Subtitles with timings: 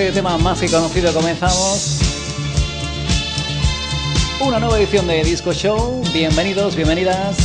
[0.00, 1.98] este tema más que conocido comenzamos
[4.40, 6.02] una nueva edición de Disco Show.
[6.14, 7.36] Bienvenidos, bienvenidas.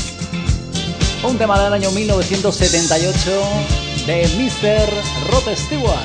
[1.28, 3.42] Un tema del año 1978
[4.07, 4.90] de Mr.
[5.31, 6.00] Rod Stewart.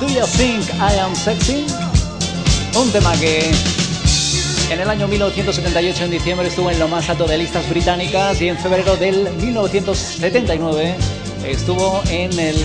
[0.00, 1.64] Do You Think I Am Sexy?
[2.76, 3.54] Un tema que
[4.70, 8.48] en el año 1978, en diciembre, estuvo en lo más alto de listas británicas y
[8.48, 10.94] en febrero del 1979
[11.46, 12.56] estuvo en el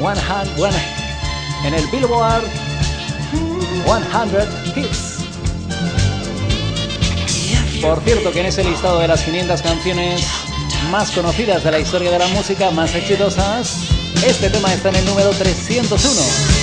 [0.00, 0.20] One
[1.64, 2.44] en el Billboard
[3.84, 5.18] 100 Hits.
[7.80, 10.26] Por cierto que en ese listado de las 500 canciones
[10.90, 13.78] más conocidas de la historia de la música, más exitosas,
[14.26, 16.57] este tema está en el número 301.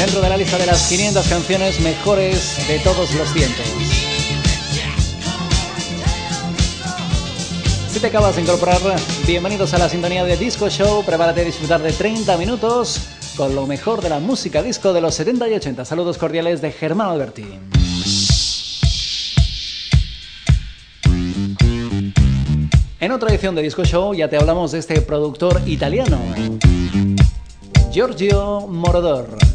[0.00, 3.66] Dentro de la lista de las 500 canciones mejores de todos los tiempos.
[7.90, 8.80] Si te acabas de incorporar,
[9.26, 11.04] bienvenidos a la sintonía de Disco Show.
[11.04, 15.14] Prepárate a disfrutar de 30 minutos con lo mejor de la música disco de los
[15.16, 15.84] 70 y 80.
[15.84, 17.44] Saludos cordiales de Germán Alberti.
[23.00, 26.18] En otra edición de Disco Show ya te hablamos de este productor italiano,
[27.92, 29.49] Giorgio Morodor.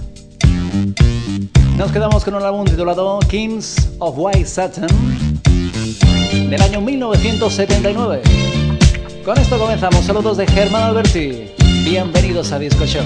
[1.77, 4.87] Nos quedamos con un álbum titulado Kings of White Satin
[6.49, 8.21] del año 1979.
[9.25, 10.05] Con esto comenzamos.
[10.05, 11.49] Saludos de Germán Alberti.
[11.83, 13.03] Bienvenidos a Disco Show.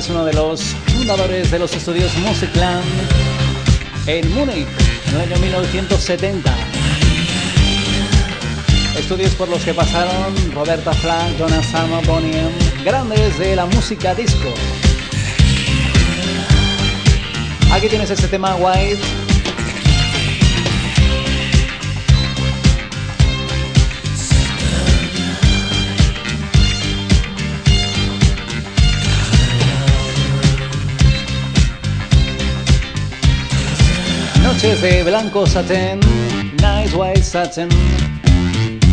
[0.00, 2.82] Sabes, uno de los fundadores de los estudios Musicland
[4.06, 4.66] en Múnich
[5.08, 6.54] en el año 1970.
[8.98, 12.32] Estudios por los que pasaron Roberta Flack, Jonas Sama, Bonnie
[12.84, 14.54] grandes de la música disco.
[17.72, 19.29] Aquí tienes este tema White
[34.62, 35.98] Noches de Blanco Satin,
[36.60, 37.68] Nice White Satin,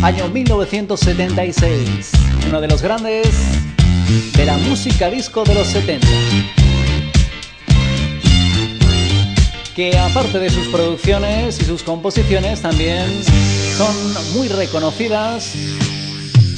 [0.02, 2.10] año 1976,
[2.46, 3.28] uno de los grandes
[4.34, 6.06] de la música disco de los 70.
[9.76, 13.04] Que aparte de sus producciones y sus composiciones también
[13.76, 13.94] son
[14.32, 15.52] muy reconocidas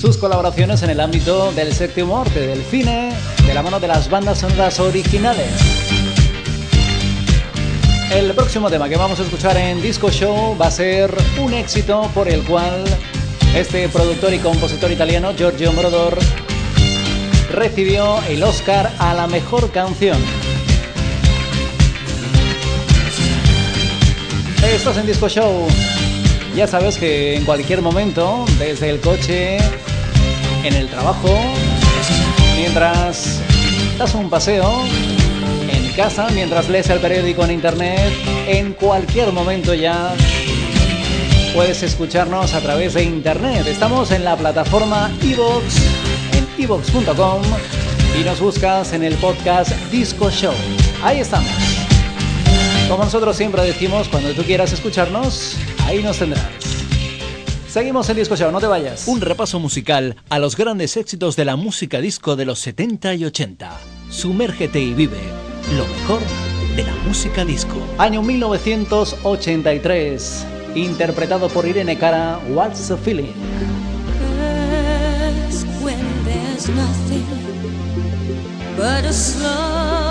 [0.00, 3.12] sus colaboraciones en el ámbito del séptimo arte, del cine,
[3.44, 5.79] de la mano de las bandas sonoras originales.
[8.10, 12.10] El próximo tema que vamos a escuchar en Disco Show va a ser un éxito
[12.12, 12.84] por el cual
[13.54, 16.18] este productor y compositor italiano Giorgio Moroder
[17.52, 20.18] recibió el Oscar a la mejor canción.
[24.74, 25.68] Estás en Disco Show.
[26.56, 29.58] Ya sabes que en cualquier momento, desde el coche,
[30.64, 31.38] en el trabajo,
[32.56, 33.40] mientras
[33.98, 34.82] das un paseo,
[36.02, 38.10] casa, mientras lees el periódico en internet,
[38.46, 40.14] en cualquier momento ya
[41.52, 43.66] puedes escucharnos a través de internet.
[43.66, 45.76] Estamos en la plataforma iVox,
[46.32, 47.42] en ivox.com
[48.18, 50.54] y nos buscas en el podcast Disco Show.
[51.02, 51.50] Ahí estamos.
[52.88, 56.48] Como nosotros siempre decimos, cuando tú quieras escucharnos, ahí nos tendrás.
[57.68, 59.06] Seguimos en Disco Show, no te vayas.
[59.06, 63.26] Un repaso musical a los grandes éxitos de la música disco de los 70 y
[63.26, 63.70] 80.
[64.08, 66.20] Sumérgete y vive lo mejor
[66.76, 67.76] de la música disco.
[67.98, 73.34] Año 1983, interpretado por Irene Cara, What's the Feeling.
[75.82, 77.26] when there's nothing
[78.76, 80.09] but a slow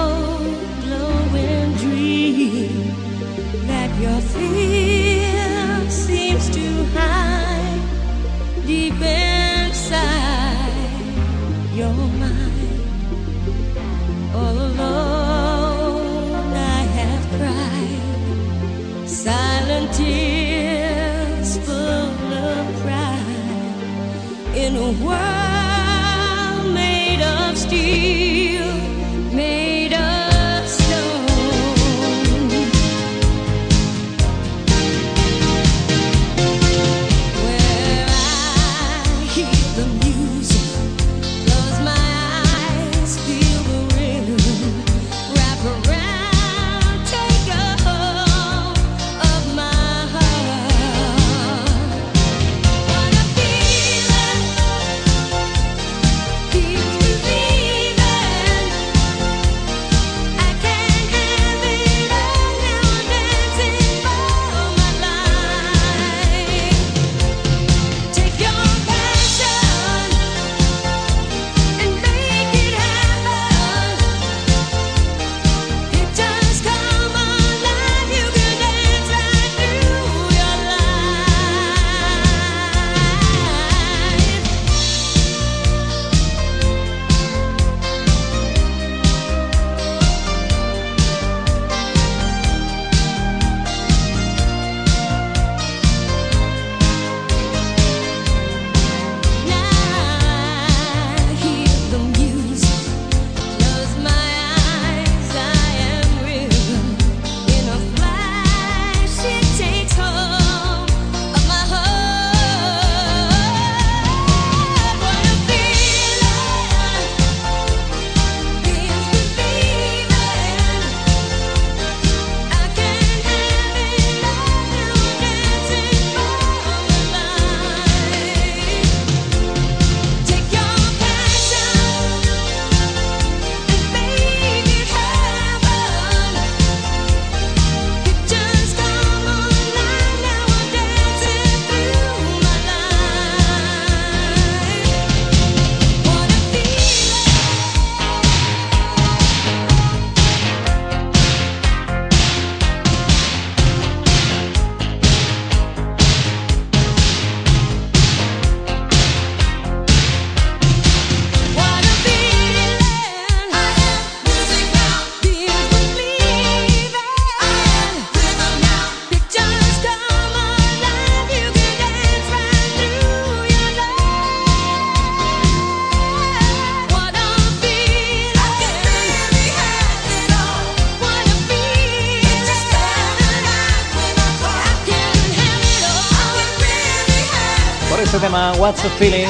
[188.11, 189.27] este tema What's the Feeling.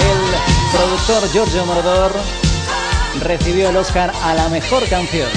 [0.00, 2.10] El productor Giorgio Moroder
[3.22, 5.28] recibió el Oscar a la mejor canción.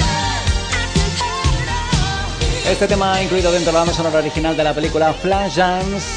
[2.66, 6.08] Este tema ha incluido dentro de la sonora original de la película Flash Dance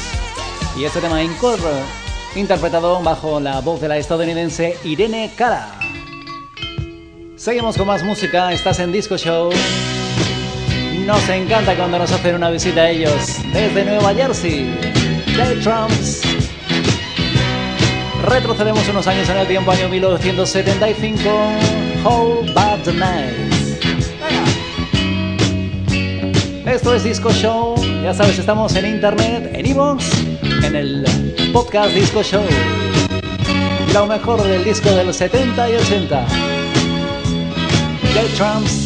[0.78, 5.78] y este tema interpretado bajo la voz de la estadounidense Irene Cara.
[7.36, 9.50] Seguimos con más música, estás en Disco Show.
[11.06, 14.74] Nos encanta cuando nos hacen una visita a ellos desde Nueva Jersey.
[15.36, 16.22] The Trumps.
[18.24, 21.30] Retrocedemos unos años en el tiempo, año 1975.
[22.02, 23.46] Hold Bad the Night.
[26.66, 27.76] Esto es Disco Show.
[28.02, 30.10] Ya sabes, estamos en internet, en Evox,
[30.64, 31.04] en el
[31.52, 32.42] podcast Disco Show.
[33.94, 36.26] Lo mejor del disco de los 70 y 80.
[38.12, 38.85] The Trumps.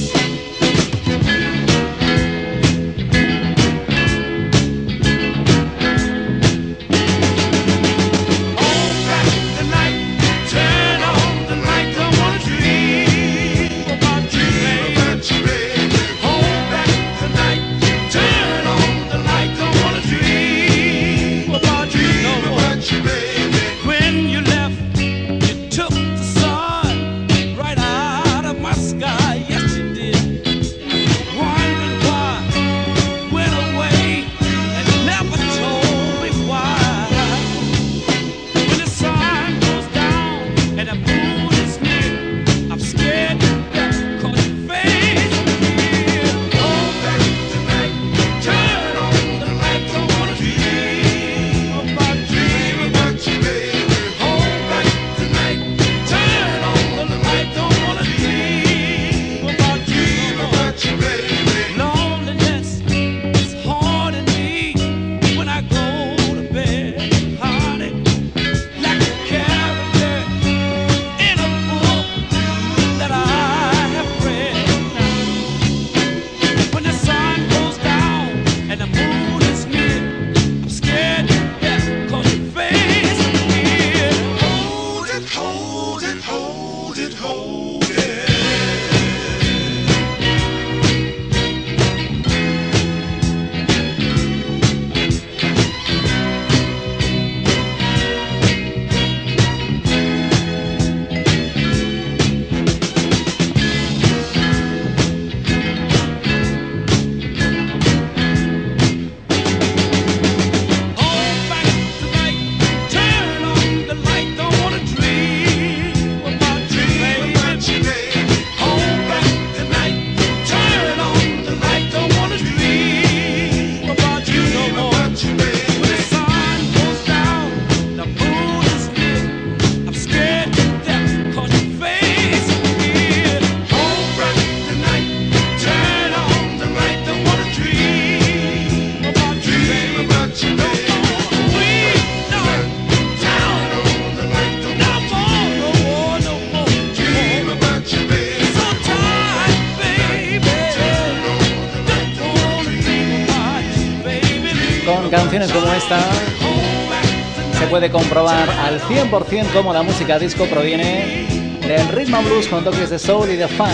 [158.91, 161.25] 100% cómo la música disco proviene
[161.61, 163.71] del ritmo blues con toques de soul y de funk.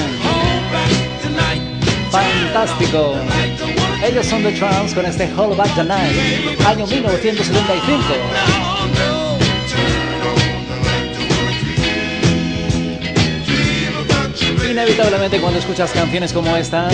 [2.10, 3.14] Fantástico.
[4.06, 8.02] Ellos son The Trance con este Hold Back the Night, año 1975.
[14.70, 16.92] Inevitablemente cuando escuchas canciones como estas,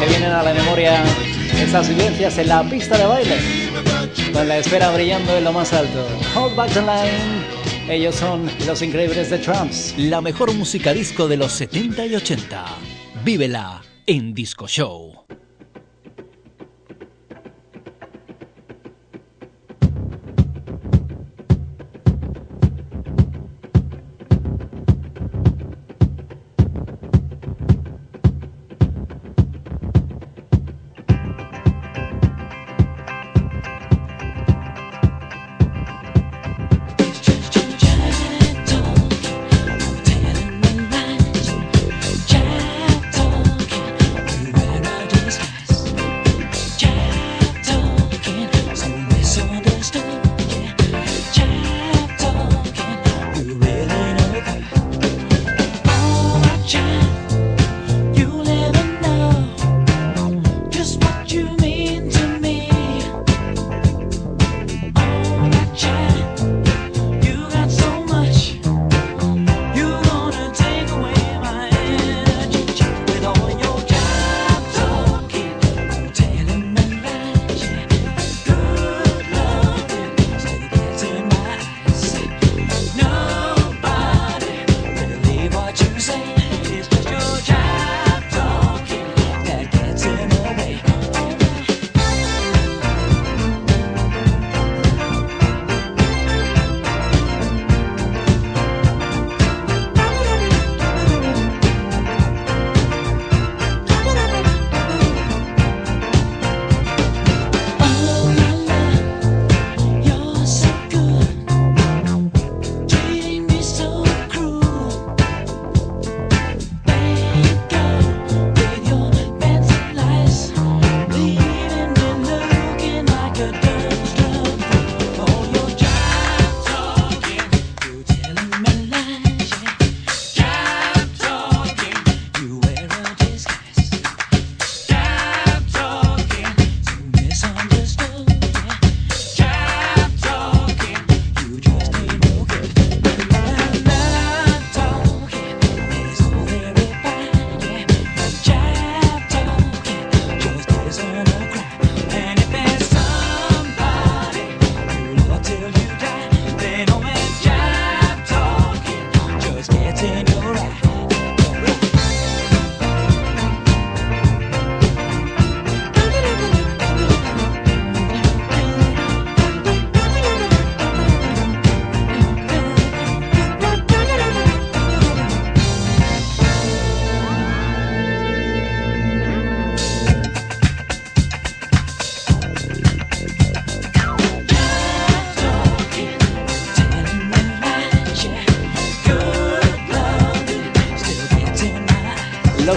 [0.00, 1.04] te vienen a la memoria
[1.56, 3.57] esas vivencias en la pista de baile
[4.38, 6.06] con la esfera brillando en lo más alto.
[6.36, 7.44] Hold back the line.
[7.88, 9.94] Ellos son los increíbles de Trumps.
[9.96, 12.64] La mejor música disco de los 70 y 80.
[13.24, 15.17] Vívela en Disco Show.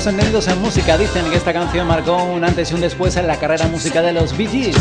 [0.02, 3.28] Los entendidos en música dicen que esta canción marcó un antes y un después en
[3.28, 4.74] la carrera musical de los Bee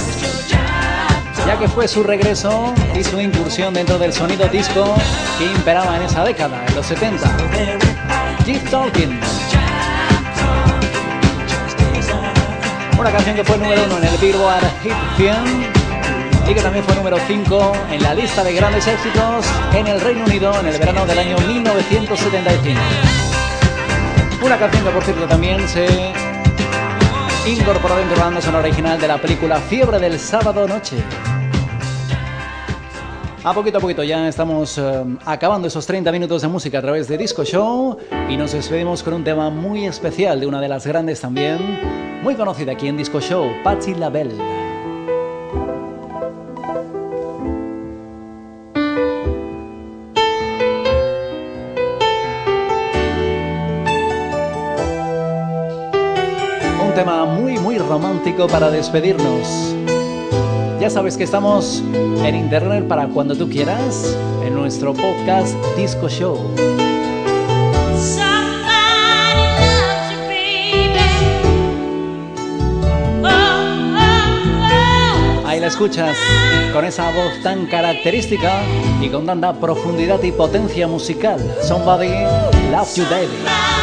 [1.47, 4.95] ya que fue su regreso y su incursión dentro del sonido disco
[5.37, 7.37] que imperaba en esa década, en los 70.
[8.47, 9.21] Keep Talking.
[12.99, 15.35] Una canción que fue número uno en el Billboard Hit 100
[16.49, 20.25] y que también fue número 5 en la lista de grandes éxitos en el Reino
[20.25, 23.30] Unido en el verano del año 1975.
[24.43, 25.87] Una canción que por cierto también se
[27.47, 30.97] incorporó dentro de la banda sonora original de la película Fiebre del sábado noche.
[33.45, 37.07] A poquito a poquito ya estamos eh, acabando esos 30 minutos de música a través
[37.07, 37.99] de Disco Show
[38.31, 41.59] y nos despedimos con un tema muy especial de una de las grandes también,
[42.23, 44.60] muy conocida aquí en Disco Show, Patti LaBelle.
[58.49, 59.75] Para despedirnos.
[60.81, 61.83] Ya sabes que estamos
[62.25, 66.39] en internet para cuando tú quieras, en nuestro podcast Disco Show.
[75.47, 76.17] Ahí la escuchas,
[76.73, 78.63] con esa voz tan característica
[79.03, 81.39] y con tanta profundidad y potencia musical.
[81.63, 82.13] Somebody
[82.71, 83.80] Love You Baby.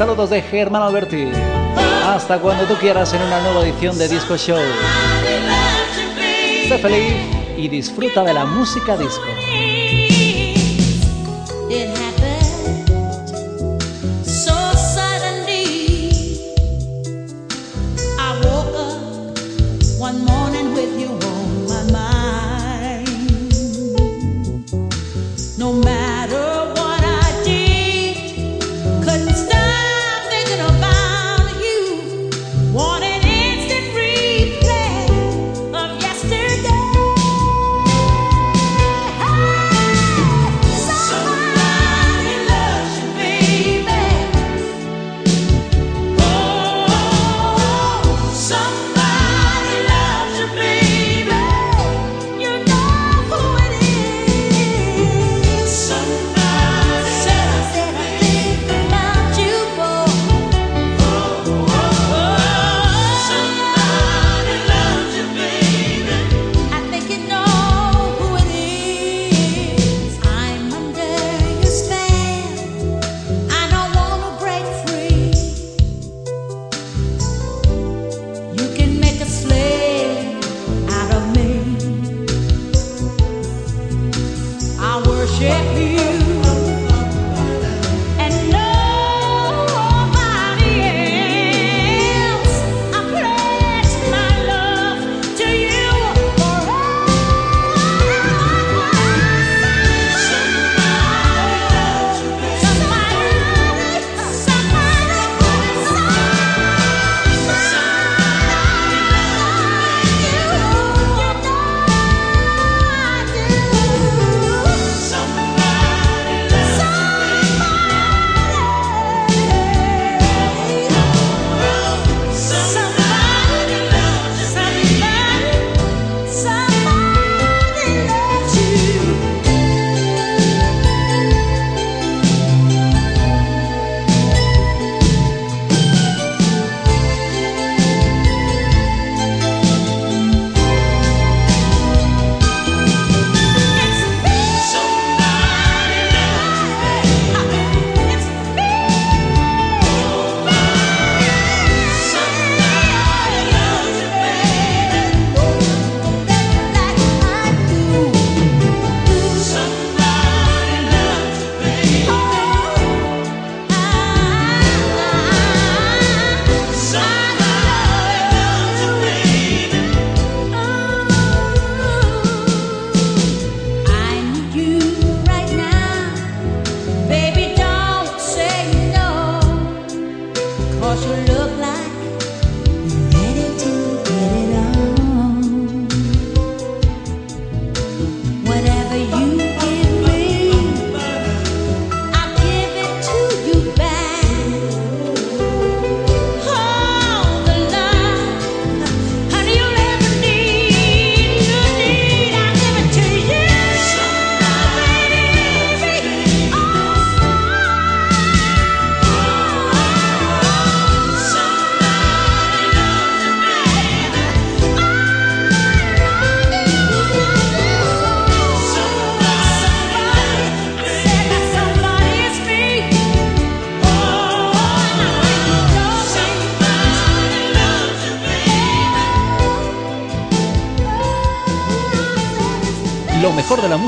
[0.00, 1.28] Saludos de Germán Alberti.
[2.06, 4.58] Hasta cuando tú quieras en una nueva edición de Disco Show.
[6.68, 7.12] Sé feliz
[7.58, 9.26] y disfruta de la música disco.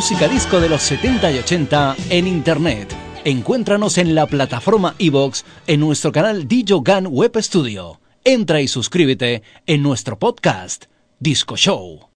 [0.02, 2.92] Música disco de los 70 y 80 en Internet.
[3.24, 8.00] Encuéntranos en la plataforma iVox en nuestro canal Gun Web Studio.
[8.24, 10.86] Entra y suscríbete en nuestro podcast
[11.20, 12.08] Disco Show.